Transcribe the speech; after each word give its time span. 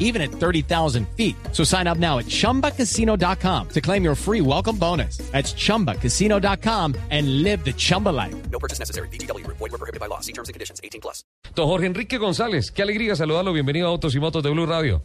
even 0.00 0.20
at 0.20 0.32
30,000 0.32 1.06
feet. 1.16 1.36
So 1.52 1.62
sign 1.62 1.86
up 1.86 1.98
now 1.98 2.18
at 2.18 2.26
chumbacasino.com 2.26 3.68
to 3.68 3.80
claim 3.80 4.02
your 4.02 4.16
free 4.16 4.40
welcome 4.40 4.76
bonus. 4.76 5.18
That's 5.30 5.54
chumbacasino.com 5.54 6.96
and 7.10 7.44
live 7.44 7.64
the 7.64 7.72
Chumba 7.72 8.08
life. 8.08 8.34
No 8.50 8.58
purchase 8.58 8.80
necessary. 8.80 9.06
BGW. 9.12 9.46
Void 9.46 9.60
were 9.60 9.78
prohibited 9.78 10.00
by 10.00 10.06
law. 10.06 10.18
See 10.18 10.32
terms 10.32 10.48
and 10.48 10.54
conditions. 10.54 10.80
18 10.82 11.00
plus. 11.00 11.22
Don 11.54 11.66
Jorge 11.66 11.86
Enrique 11.86 12.18
González, 12.18 12.72
qué 12.72 12.82
alegría 12.82 13.14
saludarlo. 13.14 13.52
Bienvenido 13.52 13.86
a 13.86 13.90
Autos 13.90 14.14
y 14.14 14.20
Motos 14.20 14.42
de 14.42 14.50
Blue 14.50 14.66
Radio. 14.66 15.02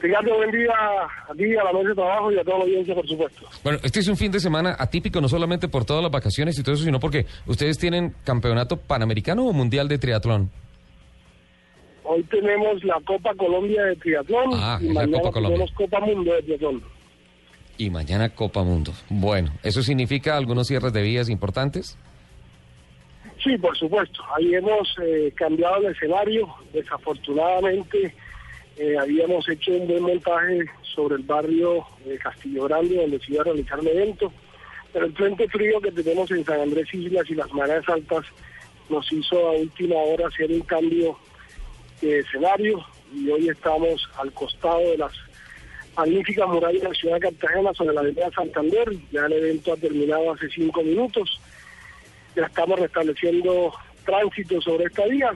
Ricardo, 0.00 0.36
buen 0.36 0.50
día 0.52 0.70
a 1.28 1.34
ti, 1.34 1.56
a 1.56 1.64
la 1.64 1.72
mesa 1.72 1.88
de 1.88 1.94
trabajo 1.94 2.30
y 2.30 2.38
a 2.38 2.44
toda 2.44 2.58
la 2.58 2.64
audiencia, 2.64 2.94
por 2.94 3.06
supuesto. 3.08 3.48
Bueno, 3.64 3.80
este 3.82 4.00
es 4.00 4.08
un 4.08 4.16
fin 4.16 4.30
de 4.30 4.38
semana 4.38 4.76
atípico, 4.78 5.20
no 5.20 5.28
solamente 5.28 5.66
por 5.68 5.84
todas 5.84 6.02
las 6.02 6.12
vacaciones 6.12 6.56
y 6.58 6.62
todo 6.62 6.76
eso, 6.76 6.84
sino 6.84 7.00
porque 7.00 7.26
ustedes 7.46 7.78
tienen 7.78 8.14
campeonato 8.24 8.76
panamericano 8.76 9.46
o 9.46 9.52
mundial 9.52 9.88
de 9.88 9.98
triatlón. 9.98 10.50
Hoy 12.10 12.22
tenemos 12.22 12.82
la 12.84 12.98
Copa 13.04 13.34
Colombia 13.34 13.84
de 13.84 13.96
Triatlón 13.96 14.50
Ah, 14.54 14.78
y 14.80 14.88
mañana 14.88 15.20
Copa 15.20 15.42
tenemos 15.42 15.70
Copa 15.72 16.00
Mundo 16.00 16.32
de 16.32 16.42
Triatlón. 16.42 16.82
Y 17.76 17.90
mañana 17.90 18.30
Copa 18.30 18.62
Mundo. 18.62 18.92
Bueno, 19.10 19.52
¿eso 19.62 19.82
significa 19.82 20.34
algunos 20.38 20.68
cierres 20.68 20.94
de 20.94 21.02
vías 21.02 21.28
importantes? 21.28 21.98
Sí, 23.44 23.58
por 23.58 23.76
supuesto. 23.76 24.22
Ahí 24.34 24.54
hemos 24.54 24.88
eh, 25.04 25.34
cambiado 25.36 25.76
el 25.76 25.92
escenario. 25.94 26.48
Desafortunadamente, 26.72 28.14
eh, 28.78 28.96
habíamos 28.98 29.46
hecho 29.46 29.72
un 29.72 29.86
buen 29.86 30.02
montaje 30.04 30.64
sobre 30.94 31.16
el 31.16 31.24
barrio 31.24 31.84
de 32.06 32.16
Castillo 32.16 32.64
Grande, 32.64 32.96
donde 32.96 33.20
se 33.20 33.34
iba 33.34 33.42
a 33.42 33.44
realizar 33.44 33.80
el 33.80 33.88
evento. 33.88 34.32
Pero 34.94 35.04
el 35.04 35.12
frente 35.12 35.46
frío 35.48 35.78
que 35.82 35.92
tenemos 35.92 36.30
en 36.30 36.42
San 36.42 36.58
Andrés 36.58 36.88
Islas 36.94 37.28
y 37.28 37.34
las 37.34 37.52
mareas 37.52 37.86
altas 37.86 38.24
nos 38.88 39.12
hizo 39.12 39.48
a 39.48 39.52
última 39.52 39.96
hora 39.96 40.28
hacer 40.28 40.50
un 40.50 40.62
cambio 40.62 41.18
de 42.00 42.20
escenario 42.20 42.84
y 43.14 43.30
hoy 43.30 43.48
estamos 43.48 44.08
al 44.18 44.32
costado 44.32 44.80
de 44.80 44.98
las 44.98 45.12
magníficas 45.96 46.48
murallas 46.48 46.82
de 46.82 46.88
la 46.88 46.94
ciudad 46.94 47.14
de 47.14 47.20
Cartagena 47.20 47.74
sobre 47.74 47.94
la 47.94 48.00
avenida 48.00 48.30
Santander. 48.34 48.88
Ya 49.10 49.26
el 49.26 49.32
evento 49.32 49.72
ha 49.72 49.76
terminado 49.76 50.32
hace 50.32 50.48
cinco 50.48 50.82
minutos. 50.82 51.40
Ya 52.36 52.44
estamos 52.44 52.78
restableciendo 52.78 53.72
tránsito 54.04 54.60
sobre 54.60 54.84
esta 54.84 55.06
vía. 55.06 55.30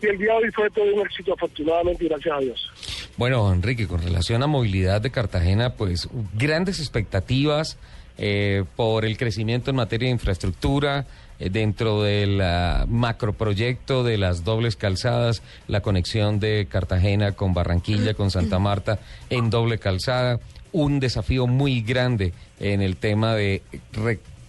Y 0.00 0.06
el 0.06 0.18
día 0.18 0.32
de 0.32 0.38
hoy 0.38 0.50
fue 0.52 0.68
todo 0.70 0.84
un 0.92 1.00
éxito, 1.00 1.34
afortunadamente, 1.34 2.04
y 2.04 2.08
gracias 2.08 2.34
a 2.36 2.40
Dios. 2.40 2.72
Bueno, 3.16 3.52
Enrique, 3.52 3.86
con 3.86 4.02
relación 4.02 4.42
a 4.42 4.48
movilidad 4.48 5.00
de 5.00 5.10
Cartagena, 5.10 5.74
pues 5.76 6.08
grandes 6.34 6.80
expectativas 6.80 7.78
eh, 8.18 8.64
por 8.74 9.04
el 9.04 9.16
crecimiento 9.16 9.70
en 9.70 9.76
materia 9.76 10.08
de 10.08 10.12
infraestructura, 10.12 11.06
dentro 11.50 12.02
del 12.02 12.40
ah, 12.40 12.86
macroproyecto 12.88 14.04
de 14.04 14.18
las 14.18 14.44
dobles 14.44 14.76
calzadas, 14.76 15.42
la 15.68 15.80
conexión 15.80 16.40
de 16.40 16.66
Cartagena 16.70 17.32
con 17.32 17.54
Barranquilla, 17.54 18.14
con 18.14 18.30
Santa 18.30 18.58
Marta 18.58 18.98
en 19.30 19.50
doble 19.50 19.78
calzada, 19.78 20.40
un 20.72 21.00
desafío 21.00 21.46
muy 21.46 21.82
grande 21.82 22.32
en 22.60 22.82
el 22.82 22.96
tema 22.96 23.34
de 23.34 23.62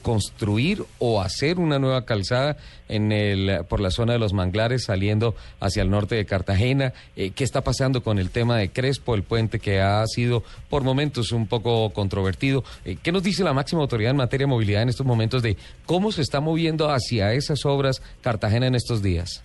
reconstruir 0.04 0.84
o 1.00 1.22
hacer 1.22 1.60
una 1.60 1.80
nueva 1.80 2.06
calzada 2.06 2.58
en 2.90 3.14
el, 3.14 3.64
por 3.70 3.80
la 3.80 3.90
zona 3.90 4.12
de 4.12 4.20
los 4.20 4.34
manglares 4.34 4.84
saliendo 4.84 5.34
hacia 5.62 5.82
el 5.82 5.90
norte 5.90 6.16
de 6.16 6.26
Cartagena. 6.26 6.92
Eh, 7.16 7.32
¿Qué 7.32 7.46
está 7.46 7.62
pasando 7.62 8.04
con 8.04 8.20
el 8.20 8.30
tema 8.30 8.58
de 8.58 8.70
Crespo, 8.70 9.16
el 9.16 9.24
puente 9.24 9.60
que 9.60 9.80
ha 9.80 10.06
sido 10.08 10.44
por 10.70 10.84
momentos 10.84 11.32
un 11.32 11.48
poco 11.48 11.90
controvertido? 11.92 12.66
Eh, 12.84 12.98
¿Qué 13.02 13.14
nos 13.14 13.24
dice 13.24 13.46
la 13.46 13.54
máxima 13.54 13.82
autoridad 13.82 14.12
en 14.12 14.18
materia 14.18 14.46
de 14.46 14.50
movilidad 14.50 14.82
en 14.82 14.90
estos 14.90 15.06
momentos 15.06 15.42
de 15.42 15.56
cómo 15.86 16.12
se 16.12 16.22
está 16.22 16.42
moviendo 16.42 16.90
hacia 16.90 17.32
esas 17.32 17.66
obras 17.66 18.02
Cartagena 18.22 18.68
en 18.68 18.76
estos 18.76 19.02
días? 19.02 19.42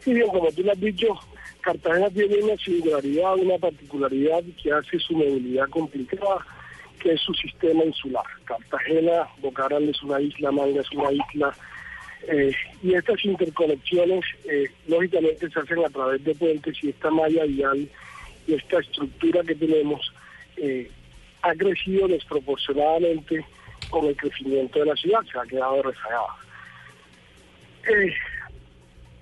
Sí, 0.00 0.12
bien, 0.12 0.26
como 0.28 0.52
tú 0.52 0.62
lo 0.62 0.72
has 0.72 0.80
dicho, 0.80 1.06
Cartagena 1.62 2.10
tiene 2.10 2.36
una 2.42 2.56
singularidad, 2.58 3.34
una 3.36 3.56
particularidad 3.56 4.44
que 4.62 4.72
hace 4.72 4.98
su 4.98 5.14
movilidad 5.14 5.68
complicada, 5.70 6.44
que 7.00 7.12
es 7.12 7.20
su 7.20 7.34
sistema 7.34 7.84
insular. 7.84 8.24
Cartagena, 8.44 9.28
Boca 9.38 9.68
Grande 9.68 9.92
es 9.92 10.02
una 10.02 10.20
isla, 10.20 10.50
Manga 10.50 10.80
es 10.80 10.90
una 10.92 11.12
isla, 11.12 11.54
eh, 12.28 12.52
y 12.82 12.94
estas 12.94 13.24
interconexiones 13.24 14.24
eh, 14.48 14.68
lógicamente 14.88 15.48
se 15.48 15.60
hacen 15.60 15.84
a 15.84 15.88
través 15.88 16.24
de 16.24 16.34
puentes 16.34 16.76
y 16.82 16.88
esta 16.88 17.10
malla 17.10 17.44
vial 17.44 17.88
y 18.48 18.54
esta 18.54 18.80
estructura 18.80 19.42
que 19.42 19.54
tenemos 19.54 20.12
eh, 20.56 20.90
ha 21.42 21.54
crecido 21.54 22.08
desproporcionadamente 22.08 23.44
con 23.90 24.06
el 24.06 24.16
crecimiento 24.16 24.80
de 24.80 24.86
la 24.86 24.96
ciudad, 24.96 25.20
se 25.30 25.38
ha 25.38 25.42
quedado 25.42 25.82
rezagada. 25.82 26.36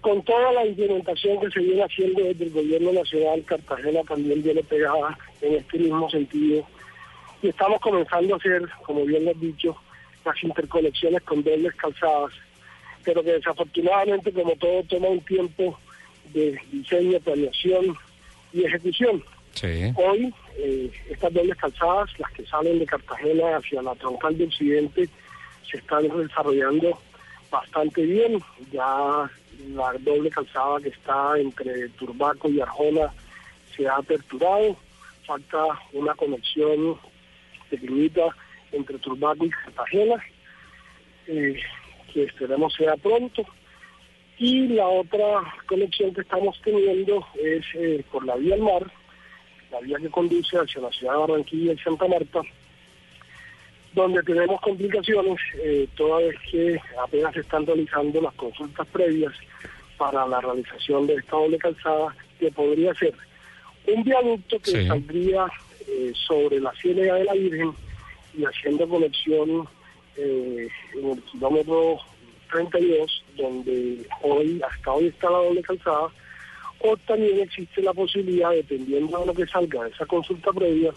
Con 0.01 0.23
toda 0.23 0.53
la 0.53 0.65
implementación 0.65 1.41
que 1.41 1.51
se 1.51 1.61
viene 1.61 1.83
haciendo 1.83 2.23
desde 2.23 2.45
el 2.45 2.51
gobierno 2.51 2.93
nacional, 2.93 3.45
Cartagena 3.45 4.03
también 4.05 4.43
viene 4.43 4.62
pegada 4.62 5.19
en 5.43 5.55
este 5.56 5.79
mismo 5.79 6.09
sentido. 6.09 6.67
Y 7.44 7.49
estamos 7.49 7.78
comenzando 7.82 8.32
a 8.32 8.38
hacer, 8.38 8.66
como 8.87 9.05
bien 9.05 9.27
lo 9.27 9.32
has 9.32 9.38
dicho, 9.38 9.77
las 10.25 10.43
interconexiones 10.43 11.22
con 11.25 11.44
dobles 11.44 11.75
calzadas, 11.75 12.32
pero 13.05 13.22
que 13.22 13.32
desafortunadamente, 13.32 14.32
como 14.32 14.56
todo, 14.56 14.82
toma 14.84 15.09
un 15.09 15.21
tiempo 15.21 15.78
de 16.32 16.59
diseño, 16.72 17.21
planeación 17.21 17.94
y 18.50 18.65
ejecución. 18.65 19.22
Sí. 19.53 19.93
Hoy, 19.94 20.32
eh, 20.56 20.91
estas 21.10 21.34
dobles 21.34 21.55
calzadas, 21.59 22.19
las 22.19 22.32
que 22.32 22.47
salen 22.47 22.78
de 22.78 22.87
Cartagena 22.87 23.59
hacia 23.59 23.82
la 23.82 23.94
troncal 23.97 24.38
de 24.38 24.44
Occidente, 24.44 25.11
se 25.71 25.76
están 25.76 26.09
desarrollando 26.16 26.99
bastante 27.50 28.06
bien. 28.06 28.43
Ya 28.72 29.31
la 29.69 29.93
doble 30.00 30.31
calzada 30.31 30.81
que 30.81 30.88
está 30.88 31.38
entre 31.38 31.91
Turbaco 31.91 32.49
y 32.49 32.62
Arjona 32.62 33.12
se 33.76 33.87
ha 33.87 33.97
aperturado. 33.97 34.78
Falta 35.26 35.62
una 35.93 36.15
conexión 36.15 36.97
pequeñita 37.71 38.23
entre 38.73 38.99
Turbaco 38.99 39.45
y 39.45 39.51
Cartagena, 39.51 40.23
eh, 41.27 41.61
que 42.13 42.25
esperemos 42.25 42.73
sea 42.75 42.97
pronto. 42.97 43.45
Y 44.39 44.69
la 44.69 44.89
otra 44.89 45.43
conexión 45.67 46.13
que 46.13 46.23
estamos 46.23 46.61
teniendo 46.65 47.25
es 47.41 47.65
eh, 47.75 48.05
por 48.11 48.25
la 48.25 48.35
vía 48.37 48.55
al 48.57 48.63
mar, 48.63 48.83
la 49.71 49.81
vía 49.81 49.97
que 49.99 50.11
conduce 50.11 50.57
hacia 50.59 50.81
la 50.83 50.91
ciudad 50.91 51.13
de 51.15 51.19
Barranquilla 51.21 51.73
y 51.73 51.79
Santa 51.79 52.09
Marta, 52.09 52.41
donde 53.93 54.23
tenemos 54.25 54.61
complicaciones, 54.61 55.39
eh, 55.63 55.87
toda 55.97 56.19
vez 56.19 56.35
que 56.51 56.81
apenas 57.01 57.33
se 57.35 57.41
están 57.41 57.65
realizando 57.65 58.21
las 58.21 58.35
consultas 58.35 58.87
previas 58.89 59.33
para 59.97 60.27
la 60.27 60.41
realización 60.41 61.07
de 61.07 61.15
esta 61.15 61.37
doble 61.37 61.59
calzada, 61.59 62.15
que 62.41 62.51
podría 62.51 62.93
ser 62.95 63.15
un 63.87 64.03
viaducto 64.03 64.59
que 64.59 64.71
Sí. 64.73 64.87
saldría 64.89 65.47
eh, 65.87 66.12
sobre 66.27 66.61
la 66.61 66.72
Ciénaga 66.81 67.15
de 67.15 67.25
la 67.25 67.33
Virgen 67.34 67.72
y 68.37 68.45
haciendo 68.45 68.89
conexión 68.89 69.69
eh, 70.17 70.69
en 70.95 71.11
el 71.11 71.22
kilómetro 71.22 71.99
32, 72.50 73.25
donde 73.37 74.06
hoy, 74.23 74.61
hasta 74.62 74.93
hoy 74.93 75.06
está 75.09 75.31
la 75.31 75.39
doble 75.39 75.62
calzada, 75.62 76.09
o 76.81 76.97
también 77.06 77.41
existe 77.41 77.83
la 77.83 77.93
posibilidad, 77.93 78.50
dependiendo 78.50 79.19
de 79.19 79.27
lo 79.27 79.34
que 79.34 79.47
salga 79.47 79.84
de 79.84 79.91
esa 79.91 80.06
consulta 80.06 80.53
previa, 80.53 80.93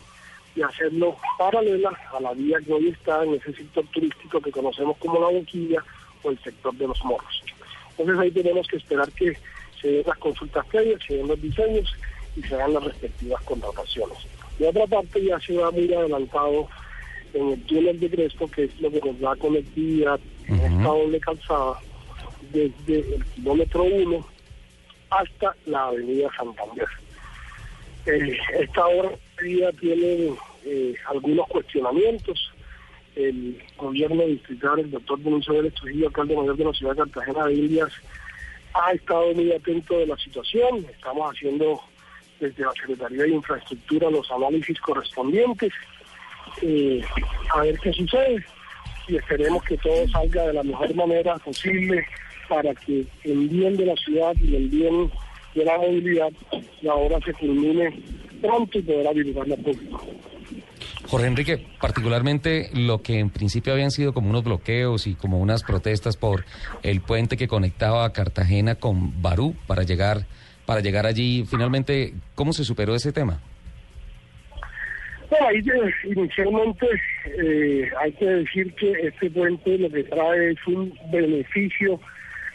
de 0.55 0.63
hacerlo 0.63 1.15
paralela 1.37 1.91
a 2.11 2.19
la 2.19 2.33
vía 2.33 2.57
que 2.65 2.73
hoy 2.73 2.89
está 2.89 3.23
en 3.23 3.35
ese 3.35 3.53
sector 3.53 3.85
turístico 3.87 4.41
que 4.41 4.51
conocemos 4.51 4.97
como 4.97 5.19
la 5.19 5.27
boquilla 5.27 5.83
o 6.23 6.31
el 6.31 6.39
sector 6.39 6.73
de 6.75 6.87
los 6.87 7.03
morros. 7.05 7.43
Entonces 7.91 8.19
ahí 8.19 8.31
tenemos 8.31 8.67
que 8.67 8.77
esperar 8.77 9.11
que 9.11 9.37
se 9.81 9.87
den 9.87 10.03
las 10.05 10.17
consultas 10.17 10.65
previas, 10.67 11.01
se 11.07 11.15
den 11.15 11.27
los 11.27 11.41
diseños 11.41 11.93
y 12.35 12.41
se 12.41 12.55
hagan 12.55 12.73
las 12.73 12.83
respectivas 12.83 13.41
contrataciones. 13.43 14.17
De 14.59 14.67
otra 14.67 14.87
parte 14.87 15.23
ya 15.23 15.39
se 15.39 15.55
va 15.55 15.71
muy 15.71 15.93
adelantado 15.93 16.67
en 17.33 17.49
el 17.51 17.61
túnel 17.63 17.99
de 17.99 18.09
Crespo, 18.09 18.49
que 18.49 18.65
es 18.65 18.81
lo 18.81 18.91
que 18.91 19.01
nos 19.01 19.19
da 19.19 19.35
conectividad 19.35 20.19
en 20.47 20.55
esta 20.55 20.83
doble 20.83 21.19
calzada 21.19 21.79
desde 22.51 23.15
el 23.15 23.25
kilómetro 23.35 23.83
1 23.83 24.27
hasta 25.09 25.55
la 25.65 25.87
avenida 25.87 26.29
Santander. 26.35 26.87
Eh, 28.05 28.37
esta 28.59 28.87
obra 28.87 29.11
tiene 29.79 30.33
eh, 30.65 30.95
algunos 31.07 31.47
cuestionamientos. 31.47 32.51
El 33.15 33.61
gobierno 33.77 34.23
distrital, 34.25 34.79
el 34.79 34.91
doctor 34.91 35.19
Benicio 35.19 35.53
Vélez 35.53 35.73
Trujillo, 35.73 36.07
alcalde 36.07 36.35
mayor 36.35 36.55
de 36.55 36.65
la 36.65 36.73
ciudad 36.73 36.95
de 36.95 37.11
Cartagena 37.11 37.45
de 37.45 37.53
Indias, 37.55 37.91
ha 38.73 38.91
estado 38.91 39.33
muy 39.33 39.51
atento 39.51 39.97
de 39.97 40.07
la 40.07 40.17
situación. 40.17 40.85
Estamos 40.91 41.31
haciendo 41.31 41.81
desde 42.39 42.63
la 42.63 42.71
Secretaría 42.71 43.23
de 43.23 43.29
Infraestructura 43.29 44.09
los 44.09 44.29
análisis 44.31 44.79
correspondientes, 44.79 45.71
eh, 46.61 47.01
a 47.53 47.61
ver 47.61 47.77
qué 47.79 47.93
sucede. 47.93 48.43
y 49.09 49.15
esperemos 49.15 49.63
que 49.63 49.77
todo 49.77 50.05
salga 50.09 50.47
de 50.47 50.53
la 50.53 50.63
mejor 50.63 50.93
manera 50.93 51.35
posible 51.37 52.05
para 52.49 52.75
que 52.75 53.05
en 53.23 53.47
bien 53.47 53.77
de 53.77 53.85
la 53.85 53.95
ciudad 53.95 54.35
y 54.41 54.53
en 54.53 54.69
bien 54.69 55.11
de 55.55 55.63
la 55.63 55.77
movilidad 55.77 56.29
la 56.81 56.93
obra 56.93 57.17
se 57.25 57.33
culmine 57.33 58.03
pronto 58.41 58.79
y 58.79 59.07
habilitarla 59.07 59.55
al 59.55 59.61
público. 59.61 60.05
Jorge 61.07 61.27
Enrique, 61.27 61.65
particularmente 61.79 62.69
lo 62.73 63.01
que 63.01 63.19
en 63.19 63.29
principio 63.29 63.71
habían 63.71 63.91
sido 63.91 64.13
como 64.13 64.29
unos 64.29 64.43
bloqueos 64.43 65.07
y 65.07 65.15
como 65.15 65.39
unas 65.39 65.63
protestas 65.63 66.17
por 66.17 66.43
el 66.83 66.99
puente 66.99 67.37
que 67.37 67.47
conectaba 67.47 68.03
a 68.03 68.11
Cartagena 68.11 68.75
con 68.75 69.21
Barú 69.21 69.55
para 69.67 69.83
llegar 69.83 70.27
para 70.67 70.81
llegar 70.81 71.05
allí, 71.05 71.45
finalmente, 71.49 72.13
¿cómo 72.35 72.51
se 72.51 72.65
superó 72.65 72.93
ese 72.93 73.13
tema? 73.13 73.39
Bueno, 75.29 75.47
ahí 75.47 75.59
eh, 75.59 75.91
inicialmente 76.03 76.87
eh, 77.25 77.89
hay 77.97 78.11
que 78.11 78.25
decir 78.25 78.73
que 78.73 78.91
este 78.91 79.31
puente 79.31 79.77
lo 79.77 79.89
que 79.89 80.03
trae 80.03 80.51
es 80.51 80.67
un 80.67 80.93
beneficio 81.09 81.97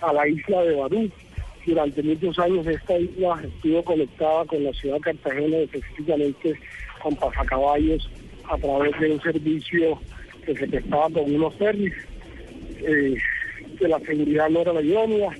a 0.03 0.13
la 0.13 0.29
isla 0.29 0.63
de 0.63 0.75
Barú. 0.77 1.11
Durante 1.65 2.03
muchos 2.03 2.39
años 2.39 2.67
esta 2.67 2.99
isla 2.99 3.41
estuvo 3.43 3.83
conectada 3.83 4.45
con 4.45 4.63
la 4.63 4.73
ciudad 4.75 4.97
de 4.97 5.01
Cartagena, 5.01 5.57
específicamente 5.57 6.59
con 7.03 7.17
pasacaballos, 7.17 8.11
a 8.51 8.59
través 8.59 9.01
de 9.01 9.13
un 9.13 9.23
servicio 9.23 9.99
que 10.45 10.55
se 10.55 10.69
prestaba 10.69 11.09
con 11.09 11.35
unos 11.35 11.55
ferries, 11.55 11.95
eh, 12.83 13.17
que 13.79 13.89
la 13.89 13.99
seguridad 14.01 14.51
no 14.51 14.61
era 14.61 14.75
la 14.75 14.83
idónea, 14.83 15.31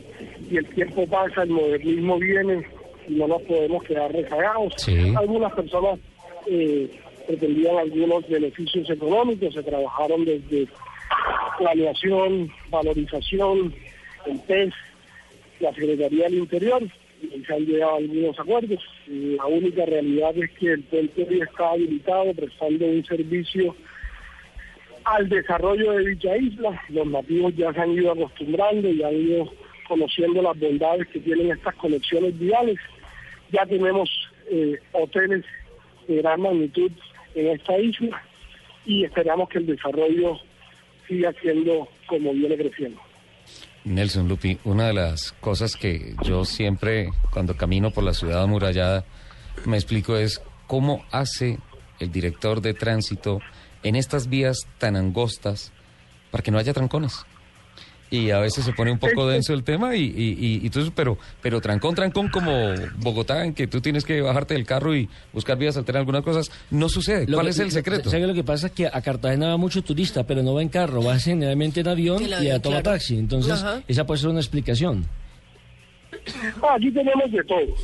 y 0.53 0.59
el 0.59 0.67
tiempo 0.67 1.07
pasa, 1.07 1.45
el 1.45 1.51
modernismo 1.51 2.19
viene 2.19 2.63
y 3.09 3.15
no 3.15 3.27
nos 3.27 3.43
podemos 3.43 3.83
quedar 3.85 4.13
rezagados. 4.13 4.75
Algunas 5.17 5.53
personas 5.55 5.99
eh, 6.47 6.91
pretendían 7.27 7.79
algunos 7.79 8.29
beneficios 8.29 8.89
económicos, 8.91 9.55
se 9.55 9.63
trabajaron 9.63 10.27
desde 10.27 10.69
planeación, 11.59 12.51
valorización, 12.69 13.75
el 14.27 14.39
PES, 14.41 14.75
la 15.61 15.73
Secretaría 15.73 16.25
del 16.25 16.35
Interior, 16.35 16.83
y 17.23 17.45
se 17.45 17.55
han 17.55 17.65
llegado 17.65 17.95
a 17.95 17.97
algunos 17.97 18.39
acuerdos. 18.39 18.81
la 19.07 19.47
única 19.47 19.87
realidad 19.87 20.37
es 20.37 20.51
que 20.59 20.73
el 20.73 20.83
puente 20.83 21.27
hoy 21.31 21.41
está 21.41 21.71
habilitado 21.71 22.35
prestando 22.35 22.87
un 22.87 23.05
servicio 23.07 23.75
al 25.05 25.29
desarrollo 25.31 25.93
de 25.93 26.11
dicha 26.11 26.37
isla. 26.37 26.83
Los 26.91 27.07
nativos 27.07 27.55
ya 27.57 27.73
se 27.73 27.81
han 27.81 27.93
ido 27.93 28.13
acostumbrando 28.13 28.89
y 28.89 29.03
han 29.03 29.15
ido 29.15 29.53
conociendo 29.93 30.41
las 30.41 30.59
bondades 30.59 31.07
que 31.09 31.21
tienen 31.21 31.51
estas 31.51 31.75
conexiones 31.75 32.39
viales. 32.39 32.79
Ya 33.53 33.67
tenemos 33.67 34.09
eh, 34.51 34.79
hoteles 34.93 35.45
de 36.09 36.17
gran 36.17 36.41
magnitud 36.41 36.91
en 37.35 37.49
esta 37.49 37.79
isla 37.79 38.23
y 38.87 39.05
esperamos 39.05 39.51
que 39.51 39.59
el 39.59 39.67
desarrollo 39.67 40.39
siga 41.07 41.31
siendo 41.43 41.89
como 42.07 42.33
viene 42.33 42.57
creciendo. 42.57 42.99
Nelson 43.85 44.29
Lupi, 44.29 44.57
una 44.65 44.87
de 44.87 44.95
las 44.95 45.33
cosas 45.33 45.77
que 45.77 46.15
yo 46.25 46.47
siempre, 46.47 47.11
cuando 47.31 47.55
camino 47.55 47.91
por 47.91 48.05
la 48.05 48.15
ciudad 48.15 48.43
amurallada, 48.43 49.05
me 49.67 49.77
explico 49.77 50.17
es 50.17 50.41
cómo 50.67 51.05
hace 51.11 51.59
el 52.01 52.11
director 52.11 52.63
de 52.63 52.73
tránsito 52.73 53.41
en 53.83 53.97
estas 53.97 54.31
vías 54.31 54.57
tan 54.79 54.97
angostas 54.97 55.71
para 56.31 56.43
que 56.43 56.51
no 56.51 56.57
haya 56.57 56.73
trancones 56.73 57.27
y 58.13 58.31
a 58.31 58.41
veces 58.41 58.63
se 58.63 58.75
pone 58.75 58.93
un 58.93 58.99
poco 58.99 59.27
denso 59.27 59.55
el 59.55 59.65
tema 59.65 59.97
y, 59.97 60.03
y, 60.03 60.37
y, 60.39 60.67
entonces, 60.67 60.93
pero, 60.95 61.17
pero 61.41 61.63
trancón, 61.63 61.95
trancón 61.95 62.29
como 62.29 62.53
Bogotá, 62.99 63.43
en 63.47 63.55
que 63.55 63.67
tú 63.67 63.81
tienes 63.81 64.05
que 64.05 64.21
bajarte 64.21 64.53
del 64.53 64.67
carro 64.67 64.95
y 64.95 65.09
buscar 65.33 65.57
vías 65.57 65.79
alternas, 65.79 66.01
algunas 66.01 66.23
cosas, 66.23 66.53
no 66.71 66.91
sucede. 66.91 67.27
¿Cuál 67.33 67.49
es 67.49 67.59
el 67.59 67.71
secreto? 67.71 68.11
¿Sabe 68.11 68.27
lo 68.27 68.35
que 68.35 68.45
pasa? 68.45 68.67
Es 68.67 68.75
que 68.75 68.87
a 68.87 69.01
Cartagena 69.01 69.49
va 69.49 69.57
mucho 69.57 69.83
turista, 69.83 70.25
pero 70.27 70.43
no 70.43 70.53
va 70.53 70.61
en 70.61 70.69
carro, 70.69 71.03
va 71.03 71.19
generalmente 71.19 71.81
en 71.81 71.89
avión 71.89 72.23
y 72.23 72.51
a 72.51 72.61
toma 72.61 72.83
taxi. 72.83 73.17
Entonces, 73.17 73.65
esa 73.89 74.05
puede 74.05 74.21
ser 74.21 74.29
una 74.29 74.41
explicación. 74.41 75.07
Ah, 76.63 76.75
aquí 76.77 76.91
tenemos 76.91 77.33
de 77.33 77.43
todo. 77.45 77.75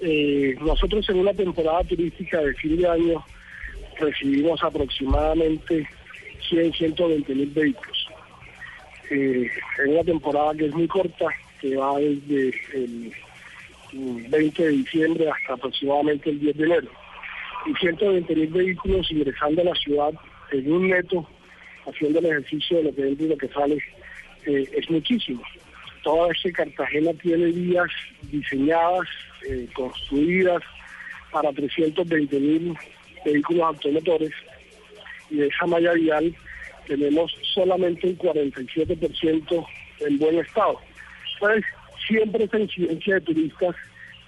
Eh, 0.00 0.56
nosotros 0.62 1.06
en 1.10 1.18
una 1.18 1.34
temporada 1.34 1.84
turística 1.84 2.40
de 2.40 2.54
fin 2.54 2.78
de 2.78 2.88
año 2.88 3.24
recibimos 4.00 4.62
aproximadamente 4.62 5.86
100, 6.48 6.72
120 6.72 7.34
mil 7.34 7.50
vehículos 7.50 8.03
eh, 9.10 9.50
en 9.84 9.90
una 9.90 10.04
temporada 10.04 10.54
que 10.54 10.66
es 10.66 10.74
muy 10.74 10.88
corta, 10.88 11.26
que 11.60 11.76
va 11.76 11.98
desde 11.98 12.54
el 12.74 13.12
20 13.92 14.62
de 14.62 14.68
diciembre 14.70 15.30
hasta 15.30 15.54
aproximadamente 15.54 16.30
el 16.30 16.40
10 16.40 16.56
de 16.56 16.64
enero. 16.64 16.88
Y 17.66 17.74
120 17.74 18.34
mil 18.34 18.48
vehículos 18.48 19.10
ingresando 19.10 19.62
a 19.62 19.64
la 19.64 19.74
ciudad 19.74 20.12
en 20.52 20.72
un 20.72 20.88
neto, 20.88 21.26
haciendo 21.86 22.18
el 22.18 22.26
ejercicio 22.26 22.78
de 22.78 22.84
lo 22.84 22.94
que 22.94 23.08
entra 23.08 23.26
y 23.26 23.28
lo 23.28 23.36
que 23.36 23.48
sale, 23.48 23.78
eh, 24.46 24.68
es 24.72 24.90
muchísimo. 24.90 25.42
Toda 26.02 26.32
esta 26.32 26.50
Cartagena 26.52 27.12
tiene 27.14 27.46
vías 27.46 27.90
diseñadas, 28.30 29.08
eh, 29.48 29.66
construidas 29.74 30.62
para 31.30 31.52
320 31.52 32.40
mil 32.40 32.76
vehículos 33.24 33.62
automotores 33.62 34.32
y 35.30 35.36
de 35.36 35.46
esa 35.46 35.66
malla 35.66 35.92
vial 35.94 36.34
tenemos 36.86 37.32
solamente 37.54 38.08
un 38.08 38.18
47% 38.18 39.66
en 40.00 40.18
buen 40.18 40.38
estado. 40.38 40.78
Pues 41.38 41.64
siempre 42.06 42.44
esa 42.44 42.58
incidencia 42.58 43.14
de 43.14 43.20
turistas 43.22 43.76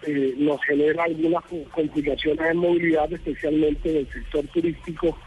eh, 0.06 0.34
nos 0.38 0.62
genera 0.64 1.04
algunas 1.04 1.44
complicaciones 1.70 2.50
en 2.50 2.56
movilidad, 2.58 3.12
especialmente 3.12 3.90
en 3.90 3.96
el 3.98 4.12
sector 4.12 4.46
turístico 4.48 5.18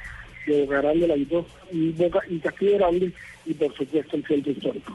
de 0.46 0.62
Boca 0.62 0.82
Grande, 0.82 1.08
La 1.08 1.18
y, 1.18 1.92
Boca, 1.92 2.20
y 2.30 2.40
Castillo 2.40 2.78
Grande 2.78 3.12
y 3.46 3.54
por 3.54 3.76
supuesto 3.76 4.16
el 4.16 4.26
centro 4.26 4.52
histórico. 4.52 4.94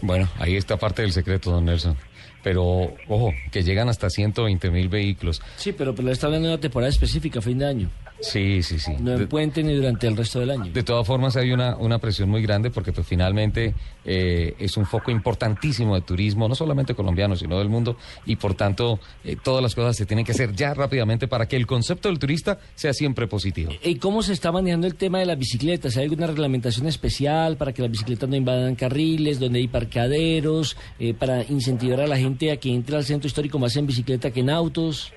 Bueno, 0.00 0.28
ahí 0.38 0.56
está 0.56 0.76
parte 0.76 1.02
del 1.02 1.12
secreto, 1.12 1.50
don 1.50 1.64
Nelson 1.64 1.96
pero 2.42 2.94
ojo, 3.08 3.34
que 3.50 3.62
llegan 3.62 3.88
hasta 3.88 4.08
120 4.08 4.70
mil 4.70 4.88
vehículos. 4.88 5.42
Sí, 5.56 5.72
pero, 5.72 5.94
pero 5.94 6.10
está 6.10 6.26
hablando 6.26 6.48
de 6.48 6.54
una 6.54 6.60
temporada 6.60 6.88
específica, 6.88 7.40
fin 7.40 7.58
de 7.58 7.66
año. 7.66 7.90
Sí, 8.20 8.62
sí, 8.62 8.78
sí. 8.78 8.92
No 8.98 9.14
en 9.14 9.28
puente 9.28 9.62
ni 9.62 9.74
durante 9.74 10.06
el 10.06 10.16
resto 10.16 10.40
del 10.40 10.50
año. 10.50 10.72
De 10.72 10.82
todas 10.82 11.06
formas 11.06 11.36
hay 11.36 11.52
una, 11.52 11.76
una 11.76 11.98
presión 11.98 12.28
muy 12.28 12.42
grande 12.42 12.70
porque 12.70 12.92
pues 12.92 13.06
finalmente 13.06 13.74
eh, 14.04 14.54
es 14.58 14.76
un 14.76 14.86
foco 14.86 15.10
importantísimo 15.10 15.94
de 15.94 16.00
turismo, 16.00 16.48
no 16.48 16.54
solamente 16.54 16.94
colombiano, 16.94 17.36
sino 17.36 17.58
del 17.58 17.68
mundo, 17.68 17.96
y 18.26 18.36
por 18.36 18.54
tanto 18.54 18.98
eh, 19.24 19.36
todas 19.42 19.62
las 19.62 19.74
cosas 19.74 19.96
se 19.96 20.06
tienen 20.06 20.24
que 20.24 20.32
hacer 20.32 20.54
ya 20.54 20.74
rápidamente 20.74 21.28
para 21.28 21.46
que 21.46 21.56
el 21.56 21.66
concepto 21.66 22.08
del 22.08 22.18
turista 22.18 22.58
sea 22.74 22.92
siempre 22.92 23.26
positivo. 23.26 23.72
¿Y 23.82 23.96
cómo 23.96 24.22
se 24.22 24.32
está 24.32 24.50
manejando 24.50 24.86
el 24.86 24.94
tema 24.94 25.18
de 25.18 25.26
las 25.26 25.38
bicicletas? 25.38 25.96
¿Hay 25.96 26.04
alguna 26.04 26.26
reglamentación 26.26 26.86
especial 26.86 27.56
para 27.56 27.72
que 27.72 27.82
las 27.82 27.90
bicicletas 27.90 28.28
no 28.28 28.36
invadan 28.36 28.74
carriles, 28.74 29.38
donde 29.38 29.60
hay 29.60 29.68
parqueaderos, 29.68 30.76
eh, 30.98 31.14
para 31.14 31.44
incentivar 31.44 32.00
a 32.00 32.06
la 32.06 32.16
gente 32.16 32.50
a 32.50 32.56
que 32.56 32.74
entre 32.74 32.96
al 32.96 33.04
centro 33.04 33.26
histórico 33.26 33.58
más 33.58 33.76
en 33.76 33.86
bicicleta 33.86 34.30
que 34.30 34.40
en 34.40 34.50
autos? 34.50 35.12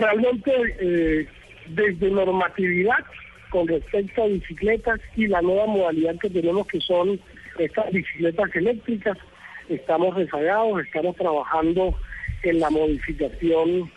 Realmente 0.00 0.52
eh, 0.80 1.26
desde 1.68 2.10
normatividad 2.10 3.04
con 3.50 3.68
respecto 3.68 4.22
a 4.22 4.28
bicicletas 4.28 5.00
y 5.16 5.26
la 5.26 5.42
nueva 5.42 5.66
modalidad 5.66 6.16
que 6.18 6.30
tenemos 6.30 6.66
que 6.66 6.80
son 6.80 7.20
estas 7.58 7.90
bicicletas 7.92 8.54
eléctricas, 8.54 9.18
estamos 9.68 10.14
rezagados, 10.14 10.80
estamos 10.84 11.16
trabajando 11.16 11.94
en 12.42 12.60
la 12.60 12.70
modificación 12.70 13.90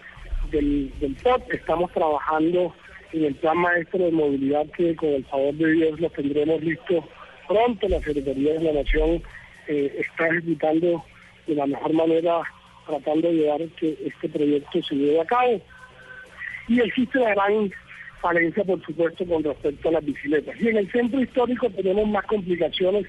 del, 0.51 0.91
del 0.99 1.15
POT, 1.15 1.53
estamos 1.53 1.91
trabajando 1.93 2.75
en 3.13 3.25
el 3.25 3.35
plan 3.35 3.57
maestro 3.57 4.03
de 4.03 4.11
movilidad 4.11 4.65
que 4.75 4.95
con 4.95 5.09
el 5.09 5.25
favor 5.25 5.53
de 5.55 5.71
Dios 5.71 5.99
lo 5.99 6.09
tendremos 6.09 6.61
listo 6.61 7.07
pronto. 7.47 7.87
La 7.87 8.01
Secretaría 8.01 8.53
de 8.55 8.63
la 8.63 8.73
Nación 8.73 9.23
eh, 9.67 9.95
está 9.99 10.27
ejecutando 10.27 11.03
de 11.47 11.55
la 11.55 11.65
mejor 11.65 11.93
manera, 11.93 12.41
tratando 12.85 13.29
de 13.29 13.35
llevar 13.35 13.61
que 13.79 13.97
este 14.05 14.27
proyecto 14.27 14.83
se 14.83 14.95
lleve 14.95 15.21
a 15.21 15.25
cabo 15.25 15.61
y 16.67 16.79
existe 16.79 17.19
una 17.19 17.35
gran 17.35 17.71
falencia, 18.21 18.63
por 18.63 18.83
supuesto, 18.83 19.25
con 19.25 19.43
respecto 19.43 19.89
a 19.89 19.93
las 19.93 20.05
bicicletas. 20.05 20.55
Y 20.59 20.69
en 20.69 20.77
el 20.77 20.91
centro 20.91 21.21
histórico 21.21 21.69
tenemos 21.69 22.07
más 22.07 22.25
complicaciones. 22.25 23.05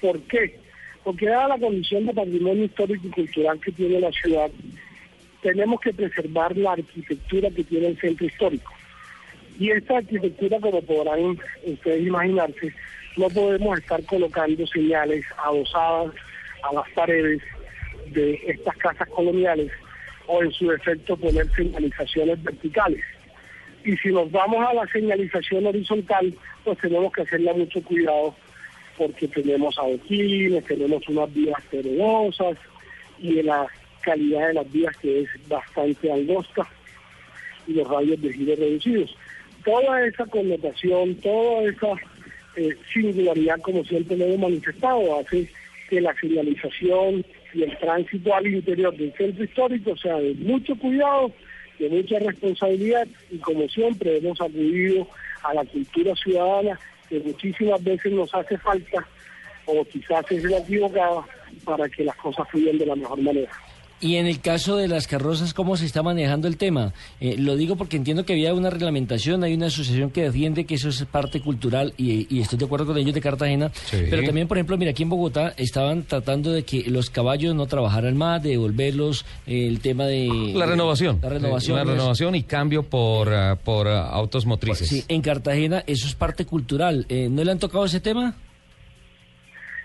¿Por 0.00 0.20
qué? 0.22 0.58
Porque 1.02 1.26
dada 1.26 1.48
la 1.48 1.58
condición 1.58 2.06
de 2.06 2.14
patrimonio 2.14 2.64
histórico 2.64 3.08
y 3.08 3.10
cultural 3.10 3.60
que 3.60 3.72
tiene 3.72 4.00
la 4.00 4.12
ciudad, 4.12 4.50
tenemos 5.42 5.80
que 5.80 5.92
preservar 5.92 6.56
la 6.56 6.72
arquitectura 6.72 7.50
que 7.50 7.64
tiene 7.64 7.88
el 7.88 8.00
centro 8.00 8.26
histórico. 8.26 8.72
Y 9.58 9.70
esta 9.70 9.98
arquitectura, 9.98 10.60
como 10.60 10.80
podrán 10.82 11.38
ustedes 11.64 12.06
imaginarse, 12.06 12.72
no 13.16 13.28
podemos 13.28 13.78
estar 13.78 14.02
colocando 14.04 14.66
señales 14.66 15.24
adosadas 15.44 16.14
a 16.62 16.74
las 16.74 16.88
paredes 16.90 17.42
de 18.12 18.40
estas 18.46 18.76
casas 18.76 19.08
coloniales 19.08 19.70
o 20.26 20.42
en 20.42 20.52
su 20.52 20.68
defecto 20.68 21.16
poner 21.16 21.50
señalizaciones 21.54 22.42
verticales. 22.42 23.04
Y 23.84 23.96
si 23.96 24.10
nos 24.10 24.30
vamos 24.30 24.66
a 24.66 24.74
la 24.74 24.86
señalización 24.86 25.66
horizontal, 25.66 26.34
pues 26.64 26.78
tenemos 26.78 27.12
que 27.12 27.22
hacerle 27.22 27.52
mucho 27.54 27.82
cuidado 27.82 28.34
porque 28.98 29.26
tenemos 29.28 29.78
adoquines, 29.78 30.64
tenemos 30.64 31.08
unas 31.08 31.32
vías 31.32 31.58
pedregosas 31.70 32.58
y 33.18 33.42
la 33.42 33.66
calidad 34.02 34.48
de 34.48 34.54
las 34.54 34.72
vías 34.72 34.96
que 34.98 35.20
es 35.20 35.28
bastante 35.48 36.12
angosta 36.12 36.68
y 37.66 37.72
los 37.72 37.88
radios 37.88 38.20
de 38.20 38.32
giro 38.32 38.56
reducidos. 38.56 39.16
Toda 39.64 40.06
esa 40.06 40.26
connotación, 40.26 41.14
toda 41.16 41.70
esa 41.70 41.92
eh, 42.56 42.76
singularidad, 42.92 43.60
como 43.60 43.84
siempre 43.84 44.16
lo 44.16 44.26
hemos 44.26 44.50
manifestado, 44.50 45.18
hace 45.18 45.48
que 45.88 46.00
la 46.00 46.14
señalización 46.20 47.24
y 47.54 47.62
el 47.62 47.78
tránsito 47.78 48.34
al 48.34 48.46
interior 48.46 48.96
del 48.96 49.12
centro 49.14 49.44
histórico 49.44 49.96
sea 49.96 50.16
de 50.16 50.34
mucho 50.34 50.76
cuidado, 50.76 51.32
de 51.78 51.88
mucha 51.88 52.18
responsabilidad 52.18 53.06
y 53.30 53.38
como 53.38 53.68
siempre 53.68 54.18
hemos 54.18 54.40
acudido 54.40 55.08
a 55.42 55.54
la 55.54 55.64
cultura 55.64 56.14
ciudadana 56.16 56.78
que 57.08 57.18
muchísimas 57.20 57.82
veces 57.82 58.12
nos 58.12 58.32
hace 58.34 58.56
falta 58.58 59.06
o 59.66 59.84
quizás 59.84 60.24
es 60.30 60.44
la 60.44 60.58
equivocada 60.58 61.24
para 61.64 61.88
que 61.88 62.04
las 62.04 62.16
cosas 62.16 62.48
fluyan 62.50 62.78
de 62.78 62.86
la 62.86 62.96
mejor 62.96 63.20
manera. 63.20 63.50
Y 64.02 64.16
en 64.16 64.26
el 64.26 64.40
caso 64.40 64.76
de 64.76 64.88
las 64.88 65.06
carrozas, 65.06 65.52
¿cómo 65.52 65.76
se 65.76 65.84
está 65.84 66.02
manejando 66.02 66.48
el 66.48 66.56
tema? 66.56 66.94
Eh, 67.20 67.36
lo 67.38 67.54
digo 67.56 67.76
porque 67.76 67.98
entiendo 67.98 68.24
que 68.24 68.32
había 68.32 68.54
una 68.54 68.70
reglamentación, 68.70 69.44
hay 69.44 69.52
una 69.52 69.66
asociación 69.66 70.10
que 70.10 70.22
defiende 70.22 70.64
que 70.64 70.76
eso 70.76 70.88
es 70.88 71.04
parte 71.04 71.42
cultural 71.42 71.92
y, 71.98 72.26
y 72.34 72.40
estoy 72.40 72.58
de 72.58 72.64
acuerdo 72.64 72.86
con 72.86 72.96
ellos 72.96 73.12
de 73.12 73.20
Cartagena. 73.20 73.70
Sí. 73.74 73.98
Pero 74.08 74.22
también, 74.22 74.48
por 74.48 74.56
ejemplo, 74.56 74.78
mira, 74.78 74.92
aquí 74.92 75.02
en 75.02 75.10
Bogotá 75.10 75.52
estaban 75.58 76.04
tratando 76.04 76.50
de 76.50 76.62
que 76.62 76.84
los 76.90 77.10
caballos 77.10 77.54
no 77.54 77.66
trabajaran 77.66 78.16
más, 78.16 78.42
de 78.42 78.50
devolverlos, 78.50 79.26
eh, 79.46 79.66
el 79.66 79.80
tema 79.80 80.06
de... 80.06 80.52
La 80.54 80.64
renovación. 80.64 81.18
La 81.22 81.28
renovación. 81.28 81.76
La 81.76 81.82
eso. 81.82 81.92
renovación 81.92 82.34
y 82.36 82.42
cambio 82.44 82.82
por, 82.82 83.32
ah, 83.34 83.58
por 83.62 83.86
ah, 83.86 84.08
autos 84.08 84.46
motrices. 84.46 84.88
Sí, 84.88 85.04
en 85.08 85.20
Cartagena 85.20 85.84
eso 85.86 86.06
es 86.06 86.14
parte 86.14 86.46
cultural. 86.46 87.04
Eh, 87.10 87.28
¿No 87.30 87.44
le 87.44 87.52
han 87.52 87.58
tocado 87.58 87.84
ese 87.84 88.00
tema? 88.00 88.34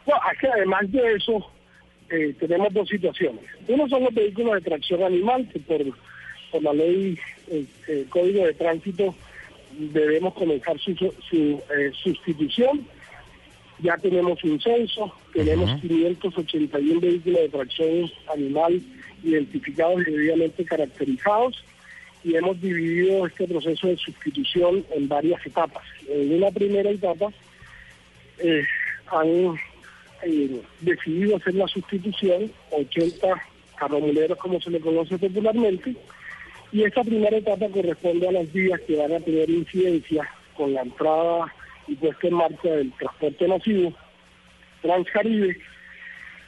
No, 0.08 0.14
es 0.32 0.40
que 0.40 0.48
además 0.48 0.84
de 0.92 1.00
eso, 1.16 1.52
eh, 2.10 2.36
tenemos 2.40 2.74
dos 2.74 2.88
situaciones. 2.88 3.44
Uno 3.68 3.88
son 3.88 4.04
los 4.04 4.14
vehículos 4.14 4.54
de 4.56 4.62
tracción 4.62 5.04
animal, 5.04 5.48
que 5.52 5.60
por, 5.60 5.82
por 6.52 6.64
la 6.64 6.74
ley, 6.74 7.18
eh, 7.50 7.66
eh, 7.88 8.06
Código 8.10 8.46
de 8.46 8.54
Tránsito, 8.54 9.16
debemos 9.78 10.34
comenzar 10.34 10.80
su, 10.80 10.96
su 10.96 11.62
eh, 11.76 11.92
sustitución. 12.04 12.88
Ya 13.80 13.98
tenemos 13.98 14.42
un 14.44 14.60
censo, 14.62 15.14
tenemos 15.34 15.82
581 15.82 17.02
vehículos 17.02 17.42
de 17.42 17.50
tracción 17.50 18.12
animal 18.34 18.82
identificados 19.24 20.08
y 20.08 20.12
debidamente 20.12 20.64
caracterizados 20.64 21.64
y 22.24 22.36
hemos 22.36 22.60
dividido 22.60 23.28
este 23.28 23.48
proceso 23.48 23.88
de 23.88 23.98
sustitución 23.98 24.84
en 24.96 25.08
varias 25.08 25.46
etapas. 25.46 25.84
En 26.10 26.34
una 26.34 26.52
primera 26.52 26.90
etapa 26.90 27.32
eh, 28.40 28.64
han 29.08 29.56
eh, 30.26 30.62
decidido 30.82 31.38
hacer 31.38 31.54
la 31.54 31.68
sustitución, 31.68 32.52
80 32.72 33.28
carromuleros 33.78 34.38
como 34.38 34.60
se 34.60 34.72
le 34.72 34.80
conoce 34.80 35.18
popularmente, 35.18 35.96
y 36.72 36.84
esta 36.84 37.04
primera 37.04 37.38
etapa 37.38 37.68
corresponde 37.70 38.28
a 38.28 38.32
las 38.32 38.52
vías 38.52 38.82
que 38.82 38.98
van 38.98 39.14
a 39.14 39.20
tener 39.20 39.50
incidencia 39.50 40.30
con 40.58 40.74
la 40.74 40.82
entrada 40.82 41.54
y 41.88 41.96
puesta 41.96 42.28
en 42.28 42.34
marcha 42.34 42.70
del 42.70 42.92
transporte 42.94 43.48
masivo 43.48 43.94
Transcaribe 44.82 45.58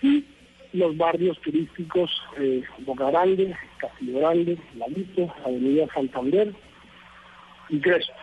y 0.02 0.26
los 0.74 0.96
barrios 0.98 1.40
turísticos 1.42 2.12
eh, 2.40 2.64
Boca 2.80 3.10
Grande, 3.10 3.56
Castillo 3.78 4.20
Grande, 4.20 4.58
Lalito, 4.76 5.34
Avenida 5.46 5.88
Santander 5.94 6.54
y 7.70 7.80
Crespo. 7.80 8.14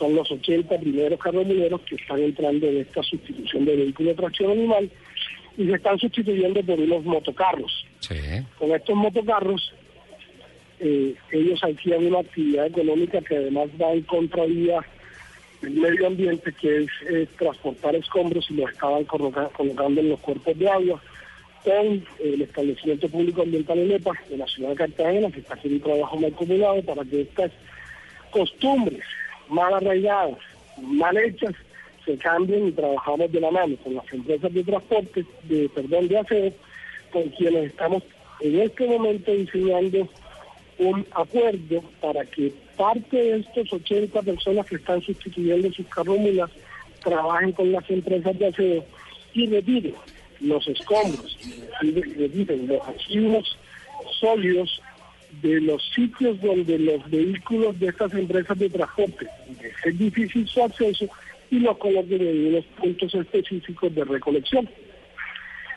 Son 0.00 0.14
los 0.16 0.30
80 0.30 0.78
primeros 0.80 1.20
carromuleros 1.20 1.82
que 1.82 1.96
están 1.96 2.20
entrando 2.22 2.66
en 2.66 2.78
esta 2.78 3.02
sustitución 3.02 3.66
de 3.66 3.76
vehículos 3.76 4.16
de 4.16 4.22
tracción 4.22 4.50
animal 4.52 4.90
y 5.58 5.66
se 5.66 5.74
están 5.74 5.98
sustituyendo 5.98 6.62
por 6.62 6.80
unos 6.80 7.04
motocarros. 7.04 7.84
Sí. 8.00 8.14
Con 8.58 8.72
estos 8.72 8.96
motocarros, 8.96 9.74
eh, 10.80 11.14
ellos 11.32 11.60
hacían 11.62 12.06
una 12.06 12.20
actividad 12.20 12.66
económica 12.66 13.20
que 13.20 13.36
además 13.36 13.68
va 13.80 13.92
en 13.92 14.00
contravía 14.04 14.80
del 15.60 15.74
medio 15.74 16.06
ambiente, 16.06 16.50
que 16.58 16.84
es 16.84 16.88
eh, 17.10 17.26
transportar 17.38 17.94
escombros 17.94 18.50
y 18.50 18.54
los 18.54 18.70
estaban 18.72 19.04
coloca- 19.04 19.50
colocando 19.54 20.00
en 20.00 20.08
los 20.08 20.20
cuerpos 20.20 20.58
de 20.58 20.70
agua 20.70 21.02
con 21.62 22.02
el 22.24 22.40
establecimiento 22.40 23.06
público 23.10 23.42
ambiental 23.42 23.78
en 23.80 23.92
EPA 23.92 24.12
de 24.30 24.38
la 24.38 24.46
ciudad 24.46 24.70
de 24.70 24.76
Cartagena, 24.76 25.30
que 25.30 25.40
está 25.40 25.52
haciendo 25.56 25.76
un 25.76 25.92
trabajo 25.92 26.16
mal 26.16 26.32
combinado 26.32 26.82
para 26.84 27.04
que 27.04 27.20
estas 27.20 27.50
costumbres 28.30 29.02
mal 29.50 29.74
arraigadas, 29.74 30.38
mal 30.80 31.16
hechas, 31.16 31.54
se 32.04 32.16
cambien 32.16 32.68
y 32.68 32.72
trabajamos 32.72 33.30
de 33.30 33.40
la 33.40 33.50
mano 33.50 33.76
con 33.76 33.94
las 33.94 34.12
empresas 34.12 34.52
de 34.52 34.64
transporte, 34.64 35.24
de 35.44 35.68
perdón, 35.68 36.08
de 36.08 36.18
aseo, 36.18 36.52
con 37.12 37.28
quienes 37.30 37.70
estamos 37.70 38.02
en 38.40 38.60
este 38.60 38.86
momento 38.86 39.32
diseñando 39.32 40.08
un 40.78 41.06
acuerdo 41.12 41.82
para 42.00 42.24
que 42.24 42.52
parte 42.76 43.16
de 43.16 43.40
estos 43.40 43.72
80 43.72 44.22
personas 44.22 44.66
que 44.66 44.76
están 44.76 45.02
sustituyendo 45.02 45.70
sus 45.72 45.86
carrómulas 45.88 46.50
trabajen 47.02 47.52
con 47.52 47.70
las 47.70 47.88
empresas 47.90 48.38
de 48.38 48.46
aseo 48.46 48.84
y 49.34 49.46
retiren 49.46 49.94
los 50.40 50.66
escombros, 50.66 51.38
y 51.82 51.90
retiren 51.92 52.66
los 52.66 52.86
residuos 52.86 53.58
sólidos 54.18 54.80
de 55.42 55.60
los 55.60 55.82
sitios 55.94 56.40
donde 56.40 56.78
los 56.78 57.08
vehículos 57.10 57.78
de 57.78 57.88
estas 57.88 58.12
empresas 58.14 58.58
de 58.58 58.68
transporte 58.68 59.26
es 59.84 59.98
difícil 59.98 60.46
su 60.48 60.62
acceso 60.62 61.06
y 61.50 61.58
los 61.60 61.76
coloquen 61.78 62.26
en 62.26 62.46
unos 62.48 62.64
puntos 62.76 63.14
específicos 63.14 63.94
de 63.94 64.04
recolección. 64.04 64.68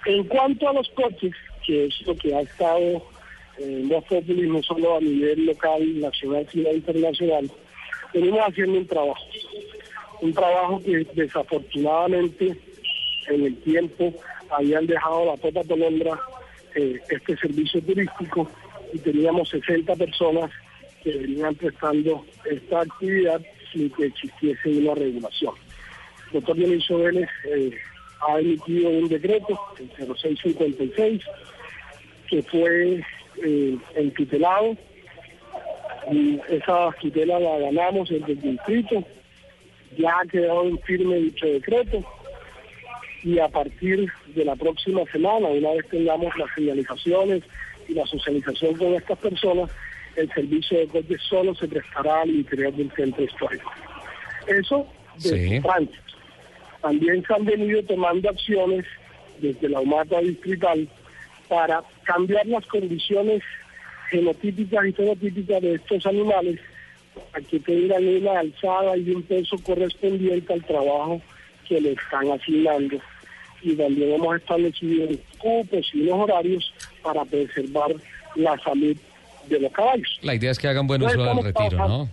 En 0.06 0.24
cuanto 0.26 0.70
a 0.70 0.74
los 0.74 0.90
coches, 0.90 1.34
que 1.66 1.86
es 1.86 2.02
lo 2.06 2.16
que 2.16 2.36
ha 2.36 2.42
estado 2.42 3.04
en 3.58 3.90
Populi, 3.90 4.48
no 4.48 4.62
solo 4.64 4.98
a 4.98 5.02
nivel 5.02 5.46
local, 5.46 6.02
nacional, 6.02 6.48
sino 6.52 6.72
internacional, 6.72 7.50
venimos 8.14 8.42
haciendo 8.42 8.80
un 8.80 8.88
trabajo. 8.88 9.26
Un 10.22 10.34
trabajo 10.34 10.82
que 10.84 11.06
desafortunadamente 11.14 12.58
en 13.28 13.46
el 13.46 13.56
tiempo 13.58 14.14
habían 14.50 14.86
dejado 14.86 15.26
la 15.26 15.38
Tota 15.38 15.64
Tolondra 15.64 16.20
eh, 16.76 17.00
este 17.10 17.38
servicio 17.38 17.82
turístico 17.82 18.50
y 18.94 19.00
teníamos 19.00 19.50
60 19.50 19.96
personas 19.96 20.52
que 21.04 21.12
venían 21.18 21.56
prestando 21.56 22.26
esta 22.50 22.82
actividad 22.82 23.42
sin 23.72 23.90
que 23.90 24.06
existiese 24.06 24.70
una 24.70 24.94
regulación. 24.96 25.56
El 26.28 26.34
doctor 26.34 26.56
Dionisio 26.56 27.00
Vélez 27.00 27.30
eh, 27.46 27.72
ha 28.28 28.40
emitido 28.40 28.90
un 28.90 29.10
decreto, 29.10 29.60
el 29.80 30.08
0656, 30.16 31.22
que 32.30 32.44
fue 32.44 33.04
eh. 33.44 33.78
Y 36.12 36.40
esa 36.50 36.92
tutela 37.00 37.40
la 37.40 37.60
ganamos 37.60 38.12
en 38.12 38.24
el 38.24 38.40
distrito. 38.40 39.04
Ya 39.98 40.20
ha 40.20 40.26
quedado 40.26 40.64
en 40.68 40.80
firme 40.80 41.16
dicho 41.16 41.46
decreto. 41.46 42.04
Y 43.24 43.40
a 43.40 43.48
partir 43.48 44.12
de 44.36 44.46
la 44.46 44.56
próxima 44.56 45.04
semana, 45.12 45.48
una 45.48 45.72
vez 45.72 45.88
tengamos 45.90 46.36
las 46.38 46.54
señalizaciones 46.56 47.44
y 47.88 47.94
la 47.94 48.06
socialización 48.06 48.76
con 48.76 48.94
estas 48.94 49.18
personas, 49.20 49.70
el 50.16 50.32
servicio 50.34 50.78
de 50.80 50.88
coches 50.88 51.22
solo 51.28 51.56
se 51.56 51.68
prestará 51.68 52.22
al 52.22 52.30
interior 52.30 52.74
del 52.74 52.92
centro 52.92 53.24
histórico. 53.24 53.72
Eso 54.48 54.88
desde 55.18 55.50
Sí. 55.50 55.62
Francia. 55.62 56.00
También 56.82 57.24
se 57.26 57.34
han 57.34 57.46
venido 57.46 57.82
tomando 57.84 58.30
acciones 58.30 58.86
desde 59.40 59.70
la 59.70 59.80
UMATA 59.80 60.20
distrital 60.20 60.88
para 61.48 61.84
cambiar 62.04 62.46
las 62.48 62.66
condiciones 62.68 63.42
genotípicas 64.10 64.86
y 64.86 64.92
fenotípicas 64.92 65.62
de 65.62 65.76
estos 65.76 66.06
animales 66.06 66.60
para 67.32 67.44
que 67.46 67.60
tengan 67.60 68.06
una 68.08 68.40
alzada 68.40 68.98
y 68.98 69.10
un 69.12 69.24
peso 69.24 69.58
correspondiente 69.64 70.52
al 70.54 70.64
trabajo 70.66 71.22
que 71.68 71.80
le 71.80 71.94
están 71.94 72.30
asignando. 72.32 72.98
Y 73.62 73.76
también 73.76 74.14
hemos 74.14 74.36
establecido 74.36 75.08
cupos 75.38 75.90
y 75.94 76.02
unos 76.02 76.20
horarios 76.30 76.74
para 77.04 77.26
preservar 77.26 77.92
la 78.36 78.58
salud 78.60 78.96
de 79.48 79.60
los 79.60 79.72
caballos. 79.72 80.20
La 80.22 80.36
idea 80.36 80.52
es 80.52 80.60
que 80.60 80.68
hagan 80.68 80.88
buen 80.88 81.04
uso 81.04 81.24
del 81.24 81.44
retiro. 81.44 81.88
¿no? 81.88 82.10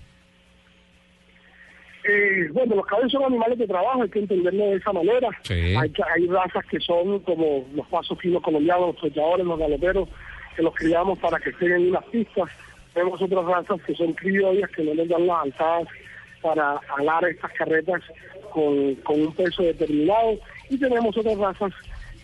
Eh, 2.04 2.48
bueno, 2.52 2.76
los 2.76 2.86
caballos 2.86 3.12
son 3.12 3.24
animales 3.24 3.58
de 3.58 3.66
trabajo, 3.66 4.02
hay 4.02 4.08
que 4.08 4.20
entenderlo 4.20 4.64
de 4.64 4.76
esa 4.76 4.92
manera. 4.92 5.28
Sí. 5.42 5.74
Hay, 5.76 5.92
hay 6.14 6.26
razas 6.26 6.64
que 6.66 6.80
son 6.80 7.20
como 7.20 7.66
los 7.74 7.86
pasos 7.88 8.18
finos 8.18 8.42
colombianos, 8.42 8.88
los 8.88 8.96
trolladores, 8.96 9.46
los 9.46 9.58
galoperos, 9.58 10.08
que 10.56 10.62
los 10.62 10.74
criamos 10.74 11.18
para 11.18 11.38
que 11.38 11.50
estén 11.50 11.72
en 11.72 11.88
unas 11.90 12.04
pistas. 12.04 12.48
Tenemos 12.94 13.20
otras 13.22 13.44
razas 13.44 13.80
que 13.82 13.94
son 13.94 14.12
criollas, 14.14 14.70
que 14.70 14.82
no 14.82 14.94
les 14.94 15.08
dan 15.08 15.26
las 15.26 15.44
alzadas 15.44 15.88
para 16.40 16.80
alar 16.98 17.24
estas 17.26 17.52
carretas 17.52 18.02
con, 18.50 18.94
con 18.96 19.20
un 19.20 19.32
peso 19.34 19.62
determinado. 19.62 20.38
Y 20.70 20.78
tenemos 20.78 21.16
otras 21.16 21.36
razas 21.36 21.72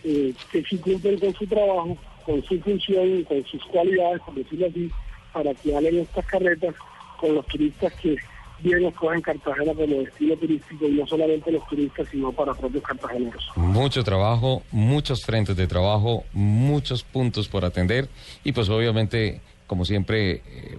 eh, 0.03 0.33
que 0.51 0.63
sí 0.63 0.77
cumplen 0.77 1.19
con 1.19 1.33
su 1.33 1.45
trabajo, 1.47 1.97
con 2.27 2.43
su 2.43 2.59
función 2.59 3.23
con 3.23 3.43
sus 3.45 3.63
cualidades, 3.67 4.21
por 4.25 4.35
decirlo 4.35 4.67
así, 4.67 4.91
para 5.31 5.53
que 5.55 5.75
alen 5.75 5.99
estas 5.99 6.25
carretas 6.25 6.75
con 7.21 7.33
los 7.33 7.47
turistas 7.47 7.93
que 8.01 8.17
bien 8.59 8.83
escogen 8.83 9.21
Cartagena 9.21 9.73
como 9.73 10.01
destino 10.01 10.35
turístico 10.35 10.87
y 10.87 10.91
no 10.95 11.07
solamente 11.07 11.51
los 11.53 11.65
turistas, 11.69 12.05
sino 12.09 12.33
para 12.33 12.53
propios 12.53 12.83
cartageneros. 12.83 13.49
Mucho 13.55 14.03
trabajo, 14.03 14.61
muchos 14.71 15.23
frentes 15.23 15.55
de 15.55 15.67
trabajo, 15.67 16.25
muchos 16.33 17.03
puntos 17.03 17.47
por 17.47 17.63
atender 17.63 18.09
y 18.43 18.51
pues 18.51 18.67
obviamente, 18.67 19.39
como 19.65 19.85
siempre, 19.85 20.41
eh, 20.47 20.77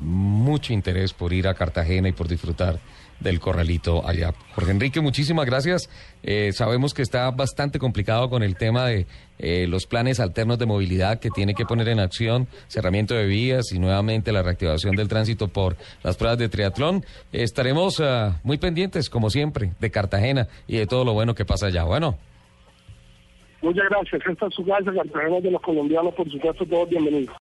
mucho 0.00 0.72
interés 0.72 1.12
por 1.12 1.32
ir 1.32 1.46
a 1.46 1.54
Cartagena 1.54 2.08
y 2.08 2.12
por 2.12 2.26
disfrutar 2.26 2.80
del 3.20 3.40
Corralito 3.40 4.06
allá. 4.06 4.32
Jorge 4.54 4.70
Enrique, 4.70 5.00
muchísimas 5.00 5.46
gracias. 5.46 5.88
Eh, 6.22 6.52
sabemos 6.52 6.94
que 6.94 7.02
está 7.02 7.30
bastante 7.30 7.78
complicado 7.78 8.30
con 8.30 8.42
el 8.42 8.56
tema 8.56 8.86
de 8.86 9.06
eh, 9.38 9.66
los 9.68 9.86
planes 9.86 10.20
alternos 10.20 10.58
de 10.58 10.66
movilidad 10.66 11.20
que 11.20 11.30
tiene 11.30 11.54
que 11.54 11.64
poner 11.64 11.88
en 11.88 12.00
acción, 12.00 12.48
cerramiento 12.68 13.14
de 13.14 13.26
vías 13.26 13.72
y 13.72 13.78
nuevamente 13.78 14.32
la 14.32 14.42
reactivación 14.42 14.96
del 14.96 15.08
tránsito 15.08 15.48
por 15.48 15.76
las 16.02 16.16
pruebas 16.16 16.38
de 16.38 16.48
triatlón. 16.48 17.04
estaremos 17.32 18.00
ah, 18.00 18.40
muy 18.42 18.58
pendientes, 18.58 19.10
como 19.10 19.30
siempre, 19.30 19.72
de 19.78 19.90
Cartagena 19.90 20.48
y 20.66 20.76
de 20.76 20.86
todo 20.86 21.04
lo 21.04 21.12
bueno 21.12 21.34
que 21.34 21.44
pasa 21.44 21.66
allá. 21.66 21.84
Bueno. 21.84 22.18
Muchas 23.60 23.84
gracias. 23.90 24.22
Esta 24.24 24.46
es 24.46 24.54
su 24.54 24.64
casa, 24.64 24.92
Cartagena 24.92 25.40
de 25.40 25.50
los 25.50 25.62
colombianos, 25.62 26.14
por 26.14 26.30
supuesto, 26.30 26.64
todos 26.66 26.88
bienvenidos. 26.88 27.34